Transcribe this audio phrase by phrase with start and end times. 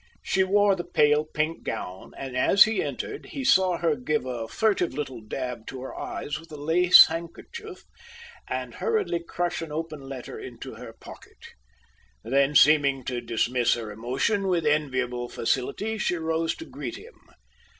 [0.23, 4.47] She wore the pale pink gown; and as he entered he saw her give a
[4.47, 7.83] furtive little dab to her eyes with a lace handkerchief,
[8.47, 11.37] and hurriedly crush an open letter into her pocket.
[12.23, 17.21] Then, seeming to dismiss her emotion with enviable facility, she rose to greet him.